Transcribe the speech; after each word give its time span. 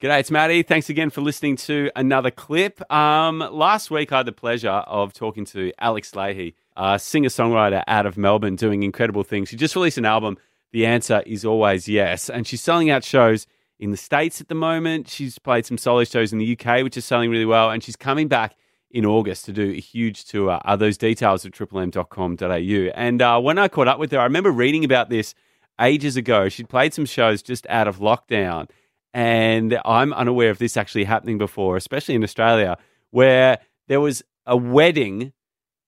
G'day, 0.00 0.20
it's 0.20 0.30
Matty. 0.30 0.62
Thanks 0.62 0.88
again 0.88 1.10
for 1.10 1.22
listening 1.22 1.56
to 1.56 1.90
another 1.96 2.30
clip. 2.30 2.80
Um, 2.92 3.40
last 3.40 3.90
week, 3.90 4.12
I 4.12 4.18
had 4.18 4.26
the 4.26 4.32
pleasure 4.32 4.70
of 4.70 5.12
talking 5.12 5.44
to 5.46 5.72
Alex 5.80 6.12
Lahey, 6.12 6.54
a 6.76 7.00
singer 7.00 7.30
songwriter 7.30 7.82
out 7.88 8.06
of 8.06 8.16
Melbourne, 8.16 8.54
doing 8.54 8.84
incredible 8.84 9.24
things. 9.24 9.48
She 9.48 9.56
just 9.56 9.74
released 9.74 9.98
an 9.98 10.04
album. 10.04 10.38
The 10.70 10.86
answer 10.86 11.24
is 11.26 11.44
always 11.44 11.88
yes. 11.88 12.30
And 12.30 12.46
she's 12.46 12.60
selling 12.60 12.90
out 12.90 13.02
shows 13.02 13.48
in 13.80 13.90
the 13.90 13.96
States 13.96 14.40
at 14.40 14.46
the 14.46 14.54
moment. 14.54 15.08
She's 15.08 15.36
played 15.40 15.66
some 15.66 15.78
solo 15.78 16.04
shows 16.04 16.32
in 16.32 16.38
the 16.38 16.56
UK, 16.56 16.84
which 16.84 16.96
is 16.96 17.04
selling 17.04 17.28
really 17.28 17.44
well. 17.44 17.68
And 17.68 17.82
she's 17.82 17.96
coming 17.96 18.28
back 18.28 18.54
in 18.92 19.04
August 19.04 19.46
to 19.46 19.52
do 19.52 19.72
a 19.72 19.80
huge 19.80 20.26
tour. 20.26 20.60
Are 20.64 20.76
those 20.76 20.96
details 20.96 21.44
at 21.44 21.50
triplem.com.au. 21.50 22.92
And 22.94 23.20
uh, 23.20 23.40
when 23.40 23.58
I 23.58 23.66
caught 23.66 23.88
up 23.88 23.98
with 23.98 24.12
her, 24.12 24.20
I 24.20 24.24
remember 24.24 24.52
reading 24.52 24.84
about 24.84 25.10
this 25.10 25.34
ages 25.80 26.16
ago. 26.16 26.48
She'd 26.48 26.68
played 26.68 26.94
some 26.94 27.04
shows 27.04 27.42
just 27.42 27.66
out 27.68 27.88
of 27.88 27.98
lockdown 27.98 28.68
and 29.14 29.78
I'm 29.84 30.12
unaware 30.12 30.50
of 30.50 30.58
this 30.58 30.76
actually 30.76 31.04
happening 31.04 31.38
before, 31.38 31.76
especially 31.76 32.14
in 32.14 32.22
Australia, 32.22 32.78
where 33.10 33.58
there 33.88 34.00
was 34.00 34.22
a 34.46 34.56
wedding 34.56 35.32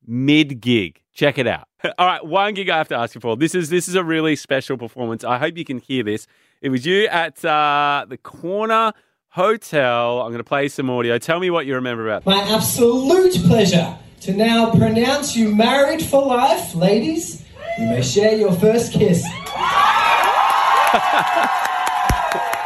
mid 0.07 0.61
gig. 0.61 1.03
Check 1.13 1.39
it 1.39 1.47
out. 1.47 1.69
All 1.99 2.07
right, 2.07 2.25
one 2.25 2.55
gig 2.55 2.71
I 2.71 2.79
have 2.79 2.89
to 2.89 2.97
ask 2.97 3.15
you 3.15 3.21
for. 3.21 3.37
This 3.37 3.55
is 3.55 3.71
this 3.71 3.89
is 3.89 3.95
a 3.95 4.05
really 4.05 4.37
special 4.37 4.77
performance. 4.77 5.25
I 5.25 5.39
hope 5.39 5.57
you 5.57 5.65
can 5.65 5.79
hear 5.79 6.03
this. 6.03 6.27
It 6.61 6.69
was 6.69 6.87
you 6.87 7.07
at 7.07 7.45
uh, 7.45 8.07
the 8.09 8.19
corner 8.19 8.93
hotel. 9.29 10.21
I'm 10.21 10.29
going 10.29 10.39
to 10.39 10.45
play 10.45 10.69
some 10.69 10.91
audio. 10.91 11.19
Tell 11.19 11.41
me 11.41 11.51
what 11.51 11.67
you 11.67 11.75
remember 11.75 12.07
about. 12.07 12.27
My 12.27 12.43
absolute 12.43 13.35
pleasure 13.47 13.97
to 14.23 14.33
now 14.33 14.71
pronounce 14.71 15.35
you 15.35 15.55
married 15.55 16.03
for 16.03 16.25
life, 16.25 16.75
ladies. 16.75 17.45
You 17.79 17.87
may 17.87 18.03
share 18.03 18.35
your 18.35 18.53
first 18.53 18.93
kiss. 18.93 19.25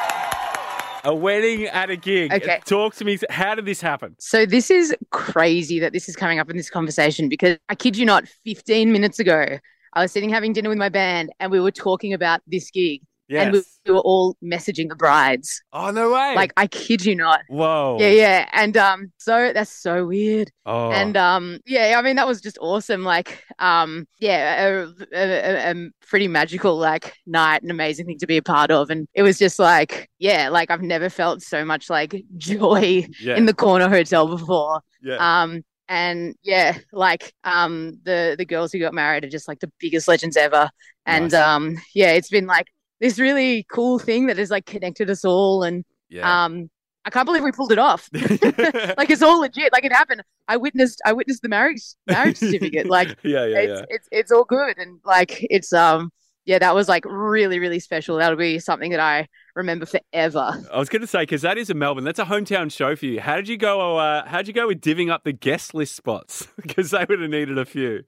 A 1.05 1.15
wedding 1.15 1.67
at 1.67 1.91
a 1.91 1.97
gig. 1.97 2.33
Okay. 2.33 2.61
Talk 2.65 2.95
to 2.97 3.05
me. 3.05 3.19
How 3.29 3.55
did 3.55 3.67
this 3.67 3.81
happen? 3.81 4.17
So 4.19 4.47
this 4.47 4.71
is 4.71 4.95
crazy 5.11 5.79
that 5.81 5.93
this 5.93 6.09
is 6.09 6.17
coming 6.17 6.39
up 6.39 6.49
in 6.51 6.57
this 6.57 6.71
conversation 6.71 7.29
because 7.29 7.59
I 7.69 7.75
kid 7.75 7.97
you 7.97 8.07
not, 8.07 8.27
15 8.45 8.91
minutes 8.91 9.19
ago, 9.19 9.59
I 9.93 10.03
was 10.03 10.13
sitting 10.13 10.31
having 10.31 10.55
dinner 10.55 10.71
with 10.71 10.79
my 10.79 10.89
band 10.89 11.31
and 11.41 11.53
we 11.53 11.61
were 11.61 11.71
talking 11.71 12.15
about 12.15 12.41
this 12.47 12.71
gig. 12.71 13.03
Yes. 13.29 13.45
And 13.45 13.53
we, 13.55 13.63
we 13.87 13.93
were 13.93 14.01
all 14.01 14.37
messaging 14.45 14.89
the 14.89 14.97
brides. 14.97 15.63
oh 15.73 15.91
no 15.91 16.13
way! 16.13 16.35
Like 16.35 16.53
I 16.57 16.67
kid 16.67 17.05
you 17.05 17.17
not. 17.17 17.41
whoa. 17.49 17.97
Yeah, 17.99 18.09
yeah. 18.09 18.49
And 18.53 18.77
um 18.77 19.13
so 19.19 19.53
that's 19.53 19.71
so 19.71 20.07
weird. 20.07 20.51
Oh. 20.67 20.91
And 20.91 21.17
um 21.17 21.61
yeah, 21.65 21.95
I 21.99 22.03
mean 22.03 22.17
that 22.17 22.27
was 22.27 22.41
just 22.41 22.59
awesome. 22.61 23.03
Like 23.03 23.43
um 23.59 24.07
yeah, 24.19 24.67
a, 24.67 24.89
a, 25.15 25.71
a, 25.73 25.91
pretty 26.07 26.29
magical 26.29 26.77
like 26.77 27.15
night, 27.27 27.63
an 27.63 27.71
amazing 27.71 28.07
thing 28.07 28.19
to 28.19 28.27
be 28.27 28.37
a 28.37 28.43
part 28.43 28.71
of. 28.71 28.91
And 28.91 29.09
it 29.15 29.23
was 29.23 29.39
just 29.39 29.59
like 29.59 30.11
yeah, 30.19 30.51
like 30.51 30.71
I've 30.71 30.83
never 30.83 31.09
felt 31.09 31.43
so 31.43 31.65
much 31.65 31.89
like 31.89 32.25
joy 32.37 33.07
yeah. 33.21 33.37
in 33.37 33.47
the 33.47 33.55
corner 33.55 33.89
hotel 33.89 34.29
before. 34.29 34.83
yeah. 35.03 35.43
Um, 35.43 35.65
and 35.89 36.35
yeah, 36.43 36.79
like 36.93 37.35
um, 37.45 37.99
the 38.05 38.37
the 38.39 38.47
girls 38.47 38.73
who 38.73 38.79
got 38.79 38.95
married 38.95 39.25
are 39.25 39.29
just 39.29 39.49
like 39.49 39.61
the 39.61 39.71
biggest 39.79 40.09
legends 40.09 40.37
ever. 40.37 40.71
And 41.07 41.33
Nice. 41.33 41.35
um, 41.35 41.77
yeah, 41.95 42.13
it's 42.13 42.31
been 42.31 42.47
like 42.47 42.69
this 43.05 43.19
really 43.19 43.67
cool 43.71 43.99
thing 43.99 44.29
that 44.29 44.39
has 44.39 44.51
like 44.51 44.65
connected 44.65 45.11
us 45.11 45.27
all. 45.27 45.63
And 45.63 45.85
yeah. 46.09 46.45
um, 46.45 46.71
I 47.05 47.11
can't 47.11 47.27
believe 47.27 47.45
we 47.45 47.53
pulled 47.53 47.71
it 47.71 47.79
off. 47.79 48.09
like 48.15 49.11
it's 49.11 49.21
all 49.21 49.41
legit. 49.41 49.75
Like 49.75 49.85
it 49.85 49.93
happened. 49.93 50.23
I 50.49 50.57
witnessed. 50.57 51.03
I 51.05 51.13
witnessed 51.13 51.43
the 51.43 51.51
marriage 51.51 51.83
marriage 52.07 52.39
certificate. 52.39 52.87
Like 52.87 53.19
yeah, 53.23 53.45
yeah, 53.45 53.59
it's 53.59 53.81
yeah. 53.81 53.87
it's 53.91 54.09
it's 54.11 54.33
all 54.33 54.45
good. 54.45 54.79
And 54.79 55.01
like 55.05 55.47
it's 55.51 55.71
um 55.75 56.13
yeah, 56.47 56.59
that 56.59 56.75
was 56.75 56.89
like 56.89 57.05
really 57.05 57.59
really 57.59 57.79
special. 57.79 58.17
That'll 58.17 58.39
be 58.39 58.59
something 58.59 58.91
that 58.93 59.01
I 59.01 59.29
remember 59.55 59.85
forever. 59.85 60.65
I 60.73 60.79
was 60.79 60.89
going 60.89 61.03
to 61.03 61.07
say 61.07 61.23
because 61.23 61.43
that 61.43 61.59
is 61.59 61.69
a 61.69 61.75
Melbourne. 61.75 62.05
That's 62.05 62.19
a 62.19 62.25
hometown 62.25 62.73
show 62.73 62.97
for 62.97 63.05
you. 63.05 63.21
How 63.21 63.37
did 63.37 63.49
you 63.49 63.59
go? 63.59 63.99
Uh, 63.99 64.27
how 64.27 64.39
did 64.39 64.49
you 64.49 64.55
go 64.55 64.67
with 64.69 64.81
divvying 64.81 65.11
up 65.11 65.25
the 65.25 65.33
guest 65.33 65.75
list 65.75 65.95
spots? 65.95 66.49
Because 66.57 66.91
they 66.91 67.05
would 67.07 67.21
have 67.21 67.31
needed 67.31 67.59
a 67.59 67.67
few. 67.67 68.03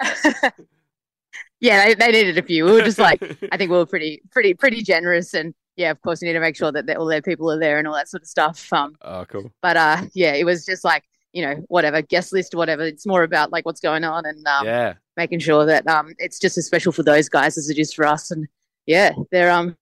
Yeah, 1.60 1.86
they, 1.86 1.94
they 1.94 2.12
needed 2.12 2.38
a 2.38 2.42
few. 2.42 2.64
We 2.64 2.72
were 2.72 2.82
just 2.82 2.98
like, 2.98 3.22
I 3.52 3.56
think 3.56 3.70
we 3.70 3.78
were 3.78 3.86
pretty, 3.86 4.22
pretty, 4.30 4.54
pretty 4.54 4.82
generous, 4.82 5.34
and 5.34 5.54
yeah, 5.76 5.90
of 5.90 6.00
course, 6.02 6.22
you 6.22 6.28
need 6.28 6.34
to 6.34 6.40
make 6.40 6.56
sure 6.56 6.72
that 6.72 6.88
all 6.96 7.06
their 7.06 7.22
people 7.22 7.50
are 7.50 7.58
there 7.58 7.78
and 7.78 7.86
all 7.86 7.94
that 7.94 8.08
sort 8.08 8.22
of 8.22 8.28
stuff. 8.28 8.72
Um, 8.72 8.96
oh, 9.02 9.24
cool. 9.26 9.50
but 9.62 9.76
uh, 9.76 10.02
yeah, 10.14 10.34
it 10.34 10.44
was 10.44 10.64
just 10.64 10.84
like 10.84 11.04
you 11.36 11.42
know, 11.42 11.62
whatever 11.68 12.00
guest 12.00 12.32
list, 12.32 12.54
whatever. 12.54 12.82
It's 12.82 13.06
more 13.06 13.22
about 13.22 13.52
like 13.52 13.66
what's 13.66 13.80
going 13.80 14.04
on 14.04 14.24
and 14.24 14.46
um, 14.48 14.64
yeah. 14.64 14.94
making 15.18 15.40
sure 15.40 15.66
that 15.66 15.86
um, 15.86 16.14
it's 16.16 16.38
just 16.38 16.56
as 16.56 16.64
special 16.64 16.92
for 16.92 17.02
those 17.02 17.28
guys 17.28 17.58
as 17.58 17.68
it 17.68 17.78
is 17.78 17.92
for 17.92 18.06
us. 18.06 18.30
And 18.30 18.48
yeah, 18.86 19.12
they're 19.30 19.50
um, 19.50 19.76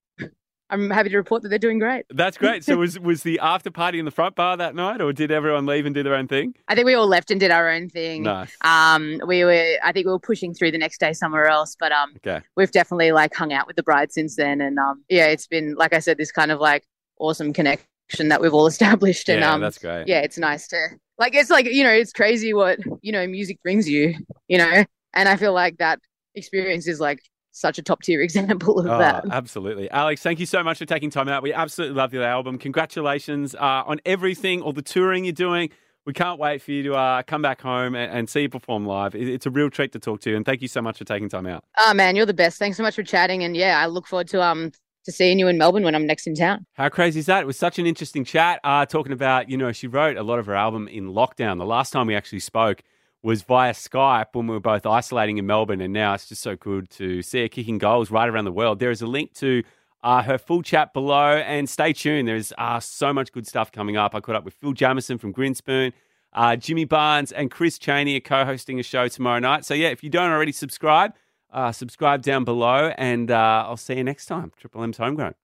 I'm 0.74 0.90
happy 0.90 1.08
to 1.08 1.16
report 1.16 1.42
that 1.42 1.48
they're 1.48 1.58
doing 1.58 1.78
great. 1.78 2.04
That's 2.10 2.36
great. 2.36 2.64
So 2.64 2.76
was 2.84 2.98
was 2.98 3.22
the 3.22 3.38
after 3.40 3.70
party 3.70 3.98
in 3.98 4.04
the 4.04 4.10
front 4.10 4.34
bar 4.34 4.56
that 4.56 4.74
night, 4.74 5.00
or 5.00 5.12
did 5.12 5.30
everyone 5.30 5.66
leave 5.66 5.86
and 5.86 5.94
do 5.94 6.02
their 6.02 6.14
own 6.14 6.28
thing? 6.28 6.54
I 6.68 6.74
think 6.74 6.86
we 6.86 6.94
all 6.94 7.06
left 7.06 7.30
and 7.30 7.38
did 7.40 7.50
our 7.50 7.70
own 7.70 7.88
thing. 7.88 8.24
Nice. 8.24 8.54
Um, 8.62 9.20
we 9.26 9.44
were, 9.44 9.76
I 9.82 9.92
think 9.92 10.06
we 10.06 10.12
were 10.12 10.18
pushing 10.18 10.52
through 10.54 10.72
the 10.72 10.78
next 10.78 10.98
day 10.98 11.12
somewhere 11.12 11.46
else, 11.46 11.76
but 11.78 11.92
um, 11.92 12.12
Okay. 12.16 12.44
we've 12.56 12.70
definitely 12.72 13.12
like 13.12 13.34
hung 13.34 13.52
out 13.52 13.66
with 13.66 13.76
the 13.76 13.82
bride 13.82 14.12
since 14.12 14.36
then, 14.36 14.60
and 14.60 14.78
um, 14.78 15.04
yeah, 15.08 15.26
it's 15.26 15.46
been 15.46 15.74
like 15.76 15.94
I 15.94 16.00
said, 16.00 16.18
this 16.18 16.32
kind 16.32 16.50
of 16.50 16.60
like 16.60 16.84
awesome 17.18 17.52
connection 17.52 18.28
that 18.28 18.40
we've 18.40 18.52
all 18.54 18.66
established, 18.74 19.28
and 19.28 19.40
yeah, 19.40 19.52
um, 19.54 19.60
that's 19.60 19.78
great. 19.78 20.06
yeah, 20.08 20.20
it's 20.20 20.36
nice 20.38 20.68
to 20.68 20.88
like 21.18 21.34
it's 21.34 21.50
like 21.50 21.66
you 21.66 21.84
know 21.84 21.92
it's 21.92 22.12
crazy 22.12 22.52
what 22.52 22.78
you 23.00 23.12
know 23.12 23.26
music 23.26 23.62
brings 23.62 23.88
you, 23.88 24.14
you 24.48 24.58
know, 24.58 24.84
and 25.14 25.28
I 25.28 25.36
feel 25.36 25.52
like 25.52 25.78
that 25.78 25.98
experience 26.34 26.88
is 26.88 26.98
like 27.00 27.20
such 27.54 27.78
a 27.78 27.82
top 27.82 28.02
tier 28.02 28.20
example 28.28 28.78
of 28.78 28.86
Oh, 28.86 28.98
that. 28.98 29.24
absolutely. 29.30 29.90
Alex, 29.90 30.20
thank 30.22 30.40
you 30.40 30.46
so 30.46 30.62
much 30.62 30.78
for 30.78 30.84
taking 30.86 31.08
time 31.10 31.28
out. 31.28 31.42
We 31.42 31.52
absolutely 31.52 31.96
love 31.96 32.12
your 32.12 32.24
album. 32.24 32.58
Congratulations 32.58 33.54
uh, 33.54 33.82
on 33.86 34.00
everything, 34.04 34.60
all 34.60 34.72
the 34.72 34.82
touring 34.82 35.24
you're 35.24 35.32
doing. 35.32 35.70
We 36.06 36.12
can't 36.12 36.38
wait 36.38 36.60
for 36.60 36.70
you 36.72 36.82
to 36.82 36.94
uh, 36.94 37.22
come 37.22 37.40
back 37.40 37.62
home 37.62 37.94
and, 37.94 38.12
and 38.12 38.28
see 38.28 38.42
you 38.42 38.48
perform 38.50 38.84
live. 38.86 39.14
It's 39.14 39.46
a 39.46 39.50
real 39.50 39.70
treat 39.70 39.92
to 39.92 39.98
talk 39.98 40.20
to 40.22 40.30
you, 40.30 40.36
and 40.36 40.44
thank 40.44 40.60
you 40.60 40.68
so 40.68 40.82
much 40.82 40.98
for 40.98 41.04
taking 41.04 41.30
time 41.30 41.46
out. 41.46 41.64
Oh 41.78 41.94
man, 41.94 42.14
you're 42.14 42.26
the 42.26 42.34
best. 42.34 42.58
Thanks 42.58 42.76
so 42.76 42.82
much 42.82 42.94
for 42.94 43.02
chatting, 43.02 43.42
and 43.42 43.56
yeah, 43.56 43.80
I 43.80 43.86
look 43.86 44.06
forward 44.06 44.28
to 44.28 44.42
um 44.42 44.70
to 45.06 45.12
seeing 45.12 45.38
you 45.38 45.48
in 45.48 45.56
Melbourne 45.56 45.82
when 45.82 45.94
I'm 45.94 46.06
next 46.06 46.26
in 46.26 46.34
town. 46.34 46.66
How 46.74 46.88
crazy 46.90 47.20
is 47.20 47.26
that? 47.26 47.42
It 47.42 47.46
was 47.46 47.58
such 47.58 47.78
an 47.78 47.86
interesting 47.86 48.24
chat. 48.24 48.60
Uh, 48.64 48.84
talking 48.86 49.12
about, 49.12 49.48
you 49.50 49.56
know, 49.56 49.70
she 49.72 49.86
wrote 49.86 50.16
a 50.18 50.22
lot 50.22 50.38
of 50.38 50.46
her 50.46 50.54
album 50.54 50.88
in 50.88 51.08
lockdown. 51.12 51.58
The 51.58 51.64
last 51.66 51.90
time 51.90 52.06
we 52.06 52.14
actually 52.14 52.40
spoke 52.40 52.82
was 53.24 53.42
via 53.42 53.72
Skype 53.72 54.26
when 54.34 54.46
we 54.46 54.52
were 54.52 54.60
both 54.60 54.84
isolating 54.84 55.38
in 55.38 55.46
Melbourne, 55.46 55.80
and 55.80 55.94
now 55.94 56.12
it's 56.12 56.28
just 56.28 56.42
so 56.42 56.56
good 56.56 56.90
to 56.90 57.22
see 57.22 57.40
her 57.40 57.48
kicking 57.48 57.78
goals 57.78 58.10
right 58.10 58.28
around 58.28 58.44
the 58.44 58.52
world. 58.52 58.78
There 58.78 58.90
is 58.90 59.00
a 59.00 59.06
link 59.06 59.32
to 59.36 59.62
uh, 60.02 60.22
her 60.22 60.36
full 60.36 60.62
chat 60.62 60.92
below, 60.92 61.38
and 61.38 61.68
stay 61.68 61.94
tuned. 61.94 62.28
There's 62.28 62.52
uh, 62.58 62.80
so 62.80 63.14
much 63.14 63.32
good 63.32 63.46
stuff 63.46 63.72
coming 63.72 63.96
up. 63.96 64.14
I 64.14 64.20
caught 64.20 64.36
up 64.36 64.44
with 64.44 64.52
Phil 64.52 64.74
Jamieson 64.74 65.16
from 65.16 65.32
Grinspoon. 65.32 65.94
Uh, 66.34 66.56
Jimmy 66.56 66.84
Barnes 66.84 67.32
and 67.32 67.50
Chris 67.50 67.78
Cheney 67.78 68.16
are 68.16 68.20
co-hosting 68.20 68.78
a 68.78 68.82
show 68.82 69.08
tomorrow 69.08 69.38
night. 69.38 69.64
So 69.64 69.72
yeah, 69.72 69.88
if 69.88 70.04
you 70.04 70.10
don't 70.10 70.30
already 70.30 70.52
subscribe, 70.52 71.14
uh, 71.50 71.72
subscribe 71.72 72.20
down 72.20 72.44
below, 72.44 72.92
and 72.98 73.30
uh, 73.30 73.64
I'll 73.66 73.78
see 73.78 73.94
you 73.94 74.04
next 74.04 74.26
time. 74.26 74.52
Triple 74.58 74.82
M's 74.82 74.98
Homegrown. 74.98 75.34